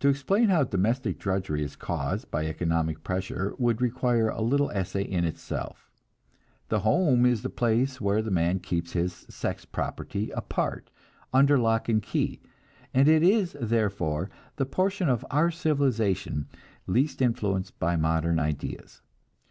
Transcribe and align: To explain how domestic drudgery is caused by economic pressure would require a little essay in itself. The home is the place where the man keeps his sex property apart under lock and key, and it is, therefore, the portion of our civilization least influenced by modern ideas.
To 0.00 0.08
explain 0.08 0.48
how 0.48 0.64
domestic 0.64 1.18
drudgery 1.18 1.62
is 1.62 1.76
caused 1.76 2.30
by 2.30 2.46
economic 2.46 3.04
pressure 3.04 3.52
would 3.58 3.82
require 3.82 4.30
a 4.30 4.40
little 4.40 4.70
essay 4.70 5.02
in 5.02 5.26
itself. 5.26 5.90
The 6.70 6.78
home 6.78 7.26
is 7.26 7.42
the 7.42 7.50
place 7.50 8.00
where 8.00 8.22
the 8.22 8.30
man 8.30 8.60
keeps 8.60 8.92
his 8.94 9.12
sex 9.28 9.66
property 9.66 10.30
apart 10.30 10.90
under 11.34 11.58
lock 11.58 11.90
and 11.90 12.02
key, 12.02 12.40
and 12.94 13.08
it 13.08 13.22
is, 13.22 13.54
therefore, 13.60 14.30
the 14.56 14.64
portion 14.64 15.10
of 15.10 15.22
our 15.30 15.50
civilization 15.50 16.48
least 16.86 17.20
influenced 17.20 17.78
by 17.78 17.94
modern 17.94 18.38
ideas. 18.38 19.02